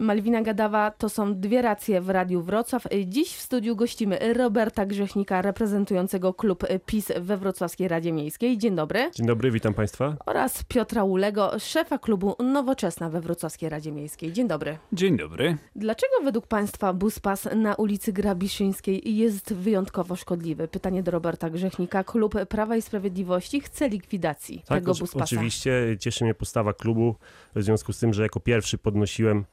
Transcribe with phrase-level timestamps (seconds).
[0.00, 2.86] Malwina Gadawa, to są dwie racje w Radiu Wrocław.
[3.06, 8.58] Dziś w studiu gościmy Roberta Grzechnika, reprezentującego klub PiS we Wrocławskiej Radzie Miejskiej.
[8.58, 9.10] Dzień dobry.
[9.14, 10.16] Dzień dobry, witam Państwa.
[10.26, 14.32] Oraz Piotra Ulego, szefa klubu Nowoczesna we Wrocławskiej Radzie Miejskiej.
[14.32, 14.78] Dzień dobry.
[14.92, 15.56] Dzień dobry.
[15.76, 20.68] Dlaczego według Państwa buspas na ulicy Grabiszyńskiej jest wyjątkowo szkodliwy?
[20.68, 22.04] Pytanie do Roberta Grzechnika.
[22.04, 25.24] Klub Prawa i Sprawiedliwości chce likwidacji Tak, tego buspasa.
[25.24, 27.14] oczywiście cieszy mnie postawa klubu,
[27.54, 29.44] w związku z tym, że jako pierwszy podnosiłem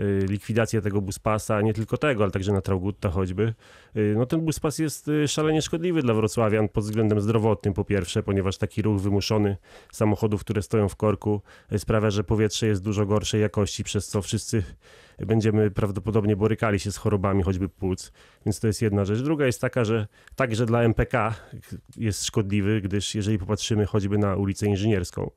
[0.00, 3.54] y, likwidację tego buspasa, nie tylko tego, ale także na Traugutta choćby.
[3.96, 8.22] Y, No ten buspas jest y, szalenie szkodliwy dla wrocławian pod względem zdrowotnym po pierwsze,
[8.22, 9.56] ponieważ taki ruch wymuszony
[9.92, 11.42] samochodów, które stoją w korku
[11.78, 14.62] sprawia, że powietrze jest dużo gorszej jakości, przez co wszyscy
[15.26, 18.12] będziemy prawdopodobnie borykali się z chorobami choćby płuc,
[18.46, 19.20] więc to jest jedna rzecz.
[19.20, 21.34] Druga jest taka, że także dla MPK
[21.96, 25.30] jest szkodliwy, gdyż jeżeli popatrzymy choćby na ulicę Inżynierską,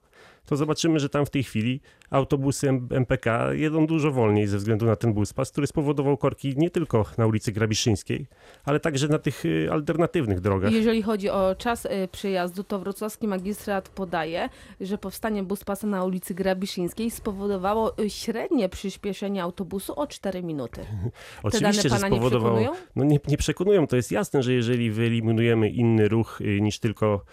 [0.45, 4.95] to zobaczymy, że tam w tej chwili autobusy MPK jedą dużo wolniej ze względu na
[4.95, 8.27] ten buspas, który spowodował korki nie tylko na ulicy Grabiszyńskiej,
[8.65, 10.71] ale także na tych y, alternatywnych drogach.
[10.71, 14.49] Jeżeli chodzi o czas y, przyjazdu, to wrocławski magistrat podaje,
[14.81, 20.81] że powstanie buspasa na ulicy Grabiszyńskiej spowodowało y, średnie przyspieszenie autobusu o 4 minuty.
[21.43, 22.55] Oczywiście, że nie spowodowało.
[22.55, 22.85] przekonują?
[22.95, 27.25] No nie, nie przekonują, to jest jasne, że jeżeli wyeliminujemy inny ruch niż tylko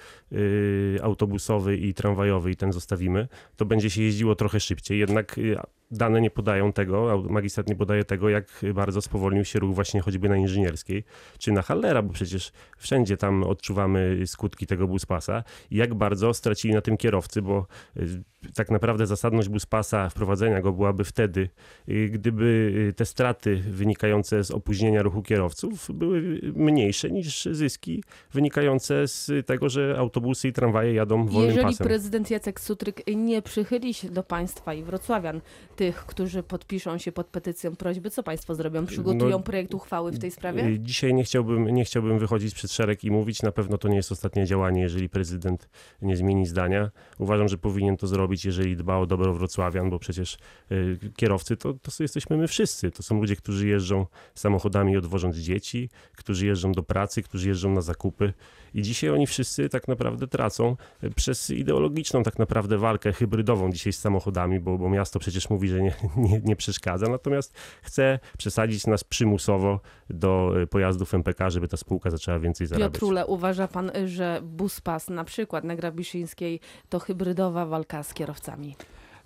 [1.02, 4.98] autobusowy i tramwajowy i ten zostawimy, to będzie się jeździło trochę szybciej.
[4.98, 5.56] Jednak y,
[5.90, 10.28] dane nie podają tego, magistrat nie podaje tego, jak bardzo spowolnił się ruch właśnie choćby
[10.28, 11.04] na Inżynierskiej
[11.38, 16.74] czy na Hallera, bo przecież wszędzie tam odczuwamy skutki tego buspasa i jak bardzo stracili
[16.74, 17.66] na tym kierowcy, bo
[17.96, 18.22] y,
[18.54, 21.48] tak naprawdę zasadność buspasa, wprowadzenia go byłaby wtedy,
[21.88, 29.08] y, gdyby y, te straty wynikające z opóźnienia ruchu kierowców były mniejsze niż zyski wynikające
[29.08, 31.86] z tego, że autobusy i tramwaje jadą wolnym Jeżeli pasem.
[31.86, 35.40] prezydent Jacek Sutryk nie przychyli się do państwa i wrocławian,
[35.80, 38.86] tych, którzy podpiszą się pod petycją prośby, co państwo zrobią?
[38.86, 40.64] Przygotują No, projekt uchwały w tej sprawie?
[40.64, 43.96] Y, Dzisiaj nie chciałbym, nie chciałbym wychodzić przed szereg i mówić, na pewno to nie
[43.96, 45.68] jest ostatnie działanie, jeżeli prezydent
[46.02, 46.90] nie zmieni zdania.
[47.18, 50.38] Uważam, że powinien to zrobić, jeżeli dba o dobro wrocławian, bo przecież
[50.72, 52.90] y, kierowcy to, to jesteśmy my wszyscy.
[52.90, 57.80] To są ludzie, którzy jeżdżą samochodami odwożąc dzieci, którzy jeżdżą do pracy, którzy jeżdżą na
[57.80, 58.32] zakupy
[58.74, 63.92] i dzisiaj oni wszyscy tak naprawdę tracą y, przez ideologiczną tak naprawdę walkę hybrydową dzisiaj
[63.92, 65.94] z samochodami, bo, bo miasto przecież mówi, że nie,
[66.28, 72.10] nie, nie przeszkadza, natomiast chce przesadzić nas przymusowo do y, pojazdów MPK, żeby ta spółka
[72.10, 72.92] zaczęła więcej zarabiać.
[72.92, 78.76] Piotrule, uważa pan, że buspas na przykład na Grabiszyńskiej to hybrydowa walka z kierowcami?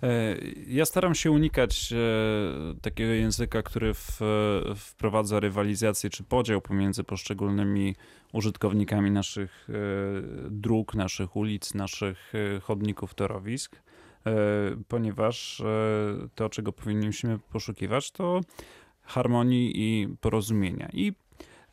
[0.03, 0.35] E,
[0.67, 4.19] Ja staram się unikać e, takiego języka, który w,
[4.75, 7.95] wprowadza rywalizację czy podział pomiędzy poszczególnymi
[8.33, 9.73] użytkownikami naszych e,
[10.49, 13.81] dróg, naszych ulic, naszych chodników, torowisk,
[14.87, 15.65] ponieważ e,
[16.35, 18.41] to, czego powinniśmy poszukiwać, to
[19.01, 20.89] harmonii i porozumienia.
[20.93, 21.13] I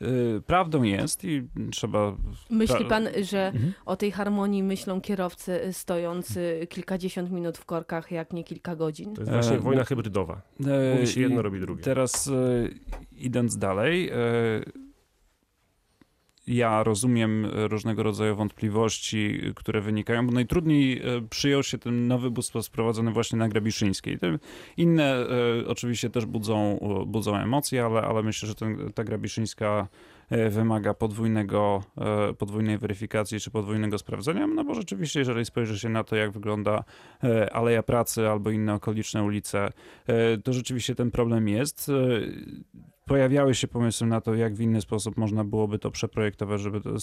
[0.00, 2.16] e, prawdą jest i trzeba
[2.50, 3.72] Myśli pan, że Mhm.
[3.86, 9.14] o tej harmonii myślą kierowcy stojący kilkadziesiąt minut w korkach, jak nie kilka godzin?
[9.14, 10.42] To jest właśnie E, wojna hybrydowa.
[10.66, 11.82] E, Mówi się jedno, robi drugie.
[11.82, 12.32] Teraz e,
[13.16, 14.14] idąc dalej, e,
[16.46, 22.52] ja rozumiem różnego rodzaju wątpliwości, które wynikają, bo najtrudniej e, przyjął się ten nowy bus
[22.60, 24.18] sprowadzony właśnie na Grabiszyńskiej.
[24.76, 25.26] Inne e,
[25.66, 29.88] oczywiście też budzą, budzą emocje, ale, ale myślę, że ten, ta Grabiszyńska
[30.30, 35.88] e, wymaga podwójnego, e, podwójnej weryfikacji czy podwójnego sprawdzenia, no bo rzeczywiście, jeżeli spojrzy się
[35.88, 36.84] na to, jak wygląda
[37.24, 39.72] e, Aleja Pracy albo inne okoliczne ulice,
[40.06, 41.90] e, to rzeczywiście ten problem jest.
[43.06, 46.90] Pojawiały się pomysły na to, jak w inny sposób można byłoby to przeprojektować, żeby to
[46.90, 46.96] e,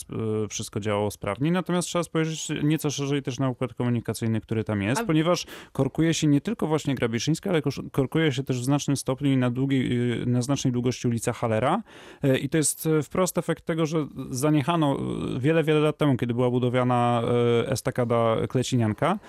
[0.49, 1.51] wszystko działało sprawniej.
[1.51, 6.13] Natomiast trzeba spojrzeć nieco szerzej też na układ komunikacyjny, który tam jest, A- ponieważ korkuje
[6.13, 7.61] się nie tylko właśnie Grabiszyńska, ale
[7.91, 11.83] korkuje się też w znacznym stopniu i na, długiej, e, na znacznej długości ulica Halera.
[12.23, 14.97] E, I to jest wprost efekt tego, że zaniechano
[15.39, 17.21] wiele, wiele lat temu, kiedy była budowana
[17.65, 19.19] estakada Klecinianka,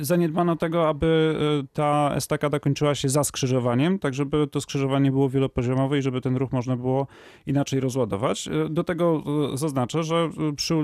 [0.00, 1.36] zaniedbano tego, aby
[1.72, 5.58] ta estakada kończyła się za skrzyżowaniem, tak żeby to skrzyżowanie było wielopoziomowe
[5.98, 7.06] i żeby ten ruch można było
[7.46, 8.48] inaczej rozładować.
[8.48, 9.22] E, Do tego
[9.54, 10.74] e, zaznaczę, że e, przy,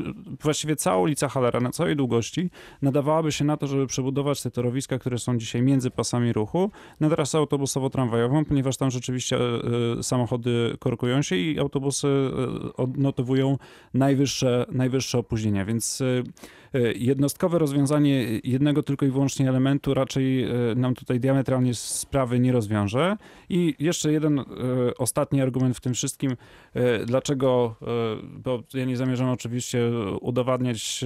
[0.43, 2.51] właściwie cała ulica Halera na całej długości
[2.83, 6.71] nadawałaby się na to, żeby przebudować te torowiska, które są dzisiaj między pasami ruchu,
[7.01, 9.39] na trasę autobusowo-tramwajową, ponieważ tam rzeczywiście
[10.03, 12.09] samochody korkują się i autobusy
[12.77, 13.59] odnotowują
[13.95, 16.03] najwyższe, najwyższe opóźnienia, więc
[16.97, 23.17] jednostkowe rozwiązanie jednego tylko i wyłącznie elementu raczej e, nam tutaj diametralnie sprawy nie rozwiąże.
[23.49, 24.44] I jeszcze jeden e,
[24.99, 26.37] ostatni argument w tym wszystkim,
[26.75, 27.87] e, dlaczego, e,
[28.38, 29.91] bo ja nie zamierzam oczywiście
[30.21, 31.05] udowadniać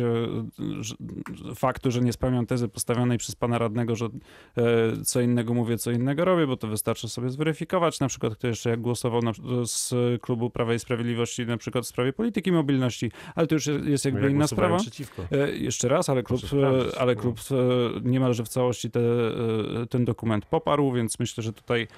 [1.51, 4.61] e, faktu, że nie spełniam tezy postawionej przez pana radnego, że e,
[5.05, 8.71] co innego mówię, co innego robię, bo to wystarczy sobie zweryfikować, na przykład kto jeszcze
[8.71, 9.33] jak głosował na,
[9.65, 14.05] z klubu Prawa i Sprawiedliwości na przykład w sprawie polityki mobilności, ale to już jest
[14.05, 14.77] jakby No ja inna sprawa.
[14.77, 15.23] przeciwko.
[15.59, 17.55] Jeszcze raz, ale klub, e, ale klub e,
[18.09, 21.89] niemalże w całości te, e, ten dokument poparł, więc myślę, że tutaj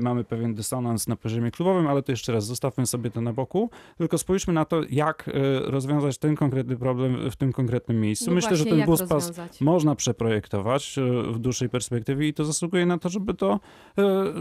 [0.00, 3.70] mamy pewien dysonans na poziomie klubowym, ale to jeszcze raz zostawmy sobie to na boku,
[3.98, 5.30] tylko spójrzmy na to, jak
[5.64, 8.30] rozwiązać ten konkretny problem w tym konkretnym miejscu.
[8.30, 9.60] No myślę, że właśnie, ten jak bus pas rozwiązać?
[9.60, 10.96] można przeprojektować
[11.32, 13.60] w dłuższej perspektywie i to zasługuje na to, żeby to,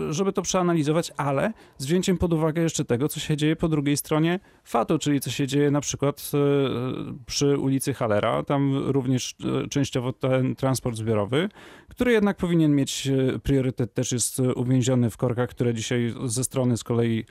[0.09, 3.97] żeby to przeanalizować, ale z wzięciem pod uwagę jeszcze tego, co się dzieje po drugiej
[3.97, 6.31] stronie fatu, czyli co się dzieje na przykład
[7.25, 11.49] przy ulicy Halera, tam również e, częściowo ten transport zbiorowy,
[11.87, 16.43] który jednak powinien mieć e, priorytet, też jest e, uwięziony w korkach, które dzisiaj ze
[16.43, 17.25] strony z kolei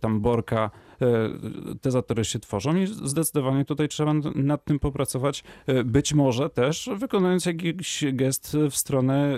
[0.00, 0.70] tam Borka
[1.02, 1.06] e,
[1.80, 5.44] te zatory się tworzą i zdecydowanie tutaj trzeba nad tym popracować.
[5.66, 9.36] E, Być może też wykonując jakiś gest w stronę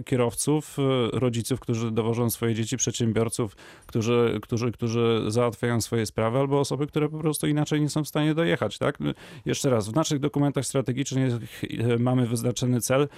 [0.00, 6.38] e, kierowców, e, rodziców, którzy dowożą swoje dzieci, przedsiębiorców, którzy, którzy, którzy załatwiają swoje sprawy,
[6.38, 8.78] albo osoby, które po prostu inaczej nie są w stanie dojechać.
[8.78, 8.98] Tak?
[9.46, 11.32] Jeszcze raz, w naszych dokumentach strategicznych
[11.62, 13.08] e, mamy wyznaczony cel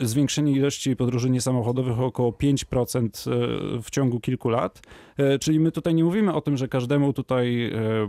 [0.00, 4.82] zwiększenie ilości podróży niesamochodowych o około 5% e, w ciągu kilku lat.
[5.18, 7.64] E, My tutaj nie mówimy o tym, że każdemu tutaj.
[7.64, 8.08] e,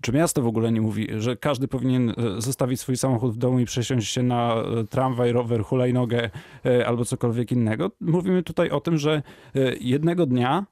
[0.00, 3.60] Czy miasto w ogóle nie mówi, że każdy powinien e, zostawić swój samochód w domu
[3.60, 6.30] i przesiąść się na e, tramwaj, rower, hulajnogę
[6.86, 7.90] albo cokolwiek innego.
[8.00, 9.22] Mówimy tutaj o tym, że
[9.80, 10.66] jednego dnia,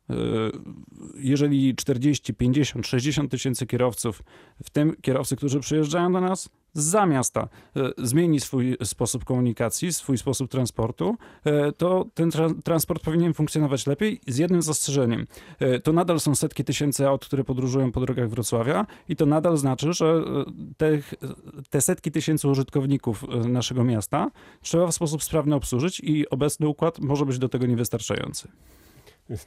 [1.14, 4.22] jeżeli 40, 50, 60 tysięcy kierowców,
[4.64, 10.18] w tym kierowcy, którzy przyjeżdżają do nas z miasta, e, zmieni swój sposób komunikacji, swój
[10.18, 15.26] sposób transportu, e, to ten tra- transport powinien funkcjonować lepiej z jednym zastrzeżeniem.
[15.58, 19.56] E, To nadal są setki tysięcy aut, które podróżują po drogach Wrocławia i to nadal
[19.56, 20.24] znaczy, że
[20.76, 20.98] te,
[21.70, 24.30] te setki tysięcy użytkowników naszego miasta
[24.62, 28.48] trzeba w sposób sprawny obsłużyć i obecny układ może być do tego niewystarczający.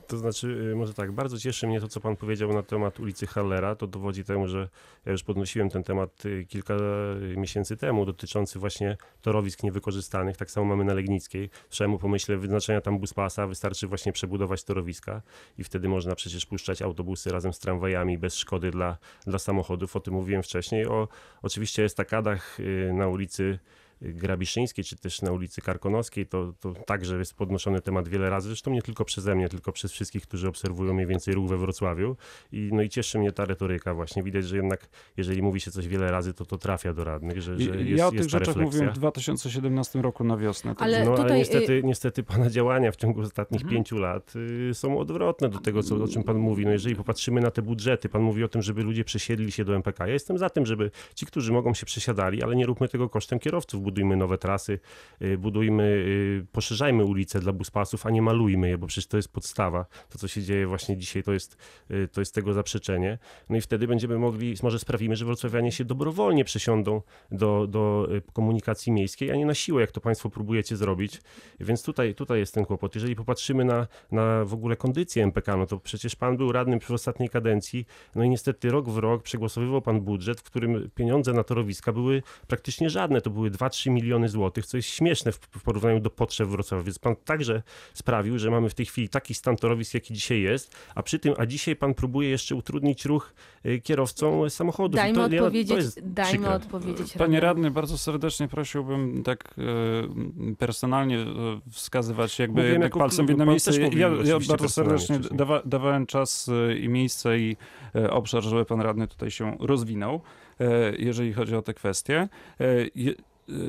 [0.08, 3.28] To znaczy, y, może tak, bardzo cieszy mnie to, co pan powiedział na temat ulicy
[3.28, 3.76] Hallera.
[3.76, 4.70] To dowodzi temu, że
[5.06, 10.38] ja już podnosiłem ten temat y, kilka y, miesięcy temu, dotyczący właśnie torowisk niewykorzystanych.
[10.38, 11.50] Tak samo mamy na Legnickiej.
[11.70, 15.22] Trzeba mu pomyśle wyznaczenia tam buspasa, wystarczy właśnie przebudować torowiska
[15.58, 18.98] i wtedy można przecież puszczać autobusy razem z tramwajami bez szkody dla,
[19.28, 19.96] dla samochodów.
[19.96, 20.88] O tym mówiłem wcześniej.
[20.88, 21.08] O,
[21.42, 22.58] oczywiście estakadach
[22.94, 23.60] na ulicy
[24.02, 28.72] Grabiszyńskiej, czy też na ulicy Karkonoskiej, to, to także jest podnoszony temat wiele razy, zresztą
[28.72, 32.16] nie tylko przeze mnie, tylko przez wszystkich, którzy obserwują mniej więcej ruch we Wrocławiu.
[32.52, 34.24] I, no i cieszy mnie ta retoryka właśnie.
[34.24, 37.60] Widać, że jednak jeżeli mówi się coś wiele razy, to to trafia do radnych, że,
[37.60, 38.78] że jest, ja o tych jest ta rzeczach refleksja.
[38.78, 40.76] mówiłem w 2017 roku na wiosnę.
[40.78, 43.76] Ale no ale tutaj, y- niestety, niestety pana działania w ciągu ostatnich Mhm.
[43.76, 44.34] pięciu lat
[44.70, 46.66] y, są odwrotne do tego, co, o czym pan mówi.
[46.66, 49.76] No jeżeli popatrzymy na te budżety, pan mówi o tym, żeby ludzie przesiedli się do
[49.76, 50.08] MPK.
[50.08, 53.40] Ja jestem za tym, żeby ci, którzy mogą się przesiadali, ale nie róbmy tego kosztem
[53.40, 53.82] kierowców.
[53.88, 54.80] Budujmy nowe trasy,
[55.22, 59.34] y, budujmy, y, poszerzajmy ulice dla buspasów, a nie malujmy je, bo przecież to jest
[59.34, 59.86] podstawa.
[60.10, 61.58] To, co się dzieje właśnie dzisiaj, to jest,
[61.92, 63.18] y, to jest tego zaprzeczenie.
[63.50, 67.02] No i wtedy będziemy mogli, może sprawimy, że wrocławianie się dobrowolnie przesiądą
[67.32, 71.22] do, do komunikacji miejskiej, a nie na siłę, jak to państwo próbujecie zrobić.
[71.60, 72.96] Więc tutaj, tutaj jest ten kłopot.
[72.96, 76.92] Jeżeli popatrzymy na, na w ogóle kondycję MPK, no to przecież pan był radnym w
[76.92, 77.86] ostatniej kadencji,
[78.16, 82.24] no i niestety rok w rok przegłosowywał pan budżet, w którym pieniądze na torowiska były
[82.48, 83.22] praktycznie żadne.
[83.22, 86.84] To były 2-3 miliony złotych, co jest śmieszne w, w porównaniu do potrzeb Wrocławia.
[86.84, 87.62] Więc pan także
[87.94, 91.34] sprawił, że mamy w tej chwili taki stan torowisk, jaki dzisiaj jest, a przy tym,
[91.38, 93.34] a dzisiaj pan próbuje jeszcze utrudnić ruch
[93.66, 94.96] y, kierowcom samochodów.
[94.96, 96.54] Dajmy to, ja- to odpowiedzieć, jest dajmy przykre.
[96.56, 101.26] odpowiedzieć Panie radny, bardzo serdecznie prosiłbym tak e, personalnie e,
[101.72, 103.82] wskazywać jakby Mówiłem jako palcem w jedno miejsce.
[103.82, 107.58] Ja, ja bardzo personalnie serdecznie dawa, dawałem czas i miejsce i
[107.96, 110.22] e, obszar, żeby pan radny tutaj się rozwinął,
[110.60, 112.28] e, jeżeli chodzi o te kwestie.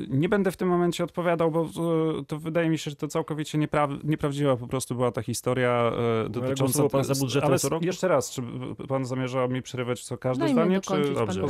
[0.09, 3.57] Nie będę w tym momencie odpowiadał, bo e, to wydaje mi się, że to całkowicie
[3.57, 5.91] niepra- nieprawdziwa po prostu była ta historia
[6.25, 6.63] e, dotycząca...
[6.63, 7.85] głosował pan za budżetem ale co roku?
[7.85, 8.41] jeszcze raz, czy
[8.87, 11.41] pan zamierza mi przerywać co każde Dajmy zdanie, czy Dobrze,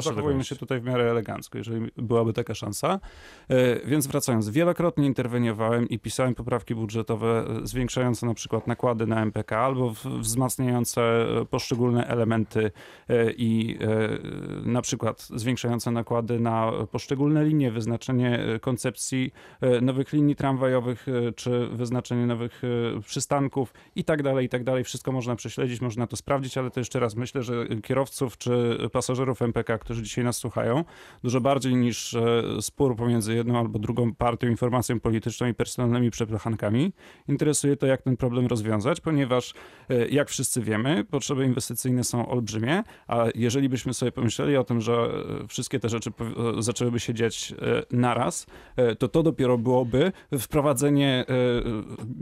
[0.00, 3.00] zachowujmy się tutaj w miarę elegancko, jeżeli byłaby taka szansa.
[3.48, 9.22] E, Więc wracając, wielokrotnie interweniowałem i pisałem poprawki budżetowe e, zwiększające na przykład nakłady na
[9.22, 12.70] MPK albo w- wzmacniające e, poszczególne elementy
[13.08, 20.12] e, i e, na przykład zwiększające nakłady na poszczególne linie wyznaczenie e, koncepcji e, nowych
[20.12, 22.62] linii tramwajowych, e, czy wyznaczenie nowych
[23.06, 24.84] przystanków i tak dalej, i tak dalej.
[24.84, 29.42] Wszystko można prześledzić, można to sprawdzić, ale to jeszcze raz myślę, że kierowców czy pasażerów
[29.42, 30.84] MPK, którzy dzisiaj nas słuchają,
[31.22, 32.16] dużo bardziej niż
[32.60, 36.92] spór pomiędzy jedną albo drugą partią, informacją polityczną i personalnymi przepychankami,
[37.28, 39.54] interesuje to, jak ten problem rozwiązać, ponieważ
[40.10, 45.08] jak wszyscy wiemy, potrzeby inwestycyjne są olbrzymie, a jeżeli byśmy sobie pomyśleli o tym, że
[45.48, 46.10] wszystkie te rzeczy
[46.58, 47.54] zaczęłyby się dziać
[47.90, 48.46] naraz,
[48.76, 51.34] e, to to dopiero byłoby wprowadzenie e,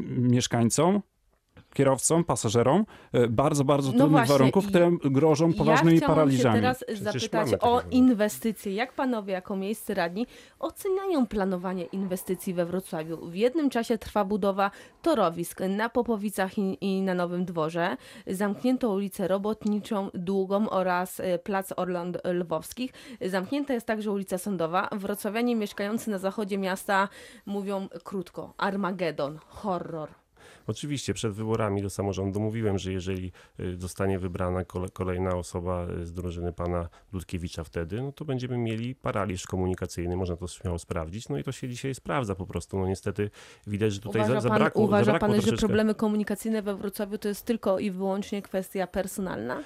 [0.07, 1.03] mieszkańcom
[1.75, 6.57] kierowcom, pasażerom e, bardzo, bardzo No trudnych właśnie, warunków, które grożą poważnymi ja paraliżami.
[6.57, 8.75] się teraz Przecież zapytać o inwestycje.
[8.75, 10.26] Jak panowie jako miejscy radni
[10.59, 13.26] oceniają planowanie inwestycji we Wrocławiu?
[13.26, 14.71] W jednym czasie trwa budowa
[15.02, 17.97] torowisk na Popowicach i, i na Nowym Dworze.
[18.26, 22.93] Zamknięto ulicę Robotniczą, Długą oraz e, Plac Orląt Lwowskich.
[23.21, 24.88] Zamknięta jest także ulica Sądowa.
[24.93, 27.09] Wrocławianie mieszkający na zachodzie miasta
[27.47, 28.54] mówią krótko.
[28.57, 30.24] Armagedon, horror.
[30.66, 36.06] Oczywiście przed wyborami do samorządu mówiłem, że jeżeli y, zostanie wybrana kole, kolejna osoba y,
[36.06, 41.28] z drużyny pana Ludkiewicza wtedy, no to będziemy mieli paraliż komunikacyjny, można to śmiało sprawdzić,
[41.28, 42.78] no i to się dzisiaj sprawdza po prostu.
[42.78, 43.30] No niestety
[43.66, 46.76] widać, że tutaj Uważa za, pan, zabrakło, uważa zabrakło pan że troszeczkę problemy komunikacyjne we
[46.76, 49.62] Wrocławiu to jest tylko i wyłącznie kwestia personalna?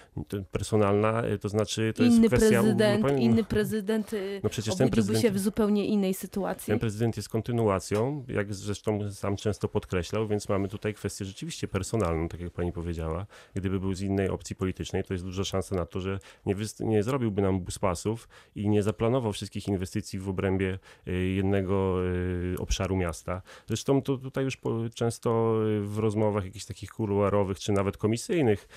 [0.53, 2.49] personalna, y, to znaczy to jest inny kwestia...
[2.49, 4.11] prezydent, no, inny prezydent
[4.43, 6.71] No przecież ten prezydent, się w zupełnie innej sytuacji.
[6.71, 12.29] ten prezydent jest kontynuacją, jak zresztą sam często podkreślał, więc mamy tutaj kwestię rzeczywiście personalną,
[12.29, 13.27] tak jak pani powiedziała.
[13.55, 17.03] Gdyby był z innej opcji politycznej, to jest duża szansa na to, że nie, nie
[17.03, 20.79] zrobiłby nam buspasów i nie zaplanował wszystkich inwestycji w obrębie
[21.09, 23.43] y, jednego y, obszaru miasta.
[23.67, 24.59] Zresztą to tutaj już
[24.95, 28.69] często y, w rozmowach jakichś takich kuluarowych, czy nawet komisyjnych,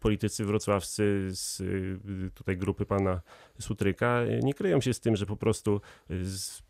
[0.00, 1.62] politycy wrocławscy z
[2.34, 3.20] tutaj grupy pana
[3.60, 6.62] Sutryka nie kryją się z tym, że po prostu z,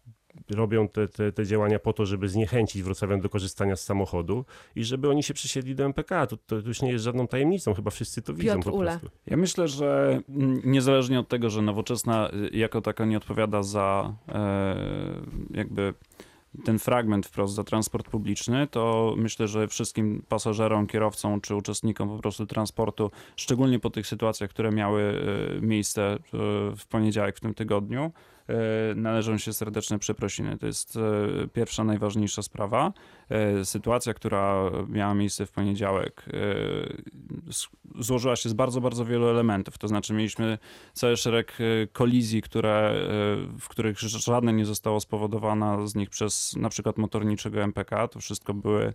[0.50, 4.44] robią te, te, te działania po to, żeby zniechęcić wrocławian do korzystania z samochodu
[4.76, 6.26] i żeby oni się przesiedli do MPK.
[6.26, 8.90] To, to już nie jest żadną tajemnicą, chyba wszyscy to widzą Piotr po Ule.
[8.90, 9.18] prostu.
[9.26, 14.14] Ja myślę, że mm, niezależnie od tego, że nowoczesna y, jako taka nie odpowiada za
[14.28, 14.76] e,
[15.50, 15.94] jakby
[16.64, 22.18] ten fragment wprost za transport publiczny, to myślę, że wszystkim pasażerom, kierowcom czy uczestnikom po
[22.18, 26.18] prostu transportu, szczególnie po tych sytuacjach, które miały e, miejsce e,
[26.76, 28.12] w poniedziałek w tym tygodniu,
[28.96, 30.58] należą się serdeczne przeprosiny.
[30.58, 31.00] To jest e,
[31.48, 32.92] pierwsza, najważniejsza sprawa.
[33.28, 39.78] E, Sytuacja, która miała miejsce w poniedziałek, e, złożyła się z bardzo, bardzo wielu elementów.
[39.78, 40.58] To znaczy, mieliśmy
[40.92, 46.56] cały szereg e, kolizji, które, e, w których żadne nie zostało spowodowana z nich przez
[46.56, 48.08] na przykład motorniczego MPK.
[48.08, 48.92] To wszystko były e,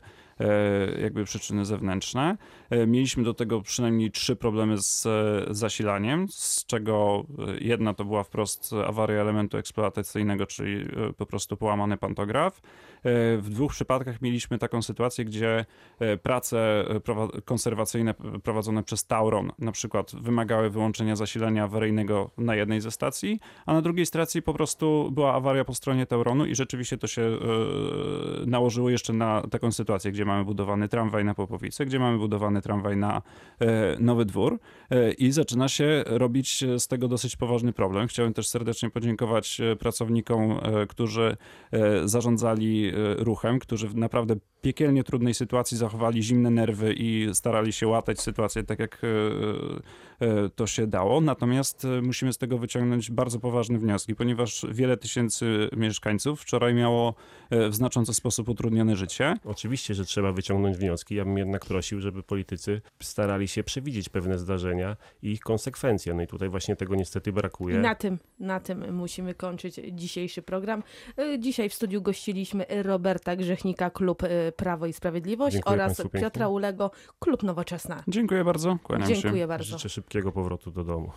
[1.01, 2.37] jakby przyczyny zewnętrzne.
[2.69, 8.05] E, Mieliśmy do tego przynajmniej trzy problemy z e, zasilaniem, z czego e, jedna to
[8.05, 12.57] była wprost awaria elementu eksploatacyjnego, czyli e, po prostu połamany pantograf.
[12.57, 15.65] E, W dwóch przypadkach mieliśmy taką sytuację, gdzie
[15.99, 16.85] e, prace
[17.37, 23.39] e, konserwacyjne prowadzone przez Tauron na przykład wymagały wyłączenia zasilania awaryjnego na jednej ze stacji,
[23.65, 27.21] a na drugiej stacji po prostu była awaria po stronie Tauronu i rzeczywiście to się
[27.21, 27.37] e,
[28.45, 32.97] nałożyło jeszcze na taką sytuację, gdzie mamy budowany tramwaj na Popowice, gdzie mamy budowany tramwaj
[32.97, 33.21] na
[33.59, 34.59] e, Nowy Dwór
[34.89, 38.07] e, i zaczyna się robić z tego dosyć poważny problem.
[38.07, 41.37] Chciałem też serdecznie podziękować e, pracownikom, e, którzy
[41.71, 42.93] e, zarządzali e,
[43.23, 48.79] ruchem, którzy naprawdę piekielnie trudnej sytuacji zachowali zimne nerwy i starali się łatać sytuację tak,
[48.79, 49.07] jak e,
[50.25, 51.21] e, to się dało.
[51.21, 57.15] Natomiast e, musimy z tego wyciągnąć bardzo poważne wnioski, ponieważ wiele tysięcy mieszkańców wczoraj miało
[57.51, 59.35] w znaczący sposób utrudnione życie.
[59.45, 61.15] Oczywiście, że trzeba wyciągnąć wnioski.
[61.15, 66.13] Ja bym jednak prosił, żeby politycy starali się przewidzieć pewne zdarzenia i ich konsekwencje.
[66.13, 67.77] No i tutaj właśnie tego niestety brakuje.
[67.77, 70.83] na tym, na tym musimy kończyć dzisiejszy program.
[71.39, 76.01] Dzisiaj w studiu gościliśmy Roberta Grzechnika, Klub Prawo i Sprawiedliwość Dziękuję oraz.
[76.21, 78.03] Piotra Ulego, Klub Nowoczesna.
[78.07, 78.77] Dziękuję bardzo.
[78.83, 79.15] Kłaniam się.
[79.15, 79.65] Dziękuję bardzo.
[79.65, 81.11] Życzę szybkiego powrotu do domu.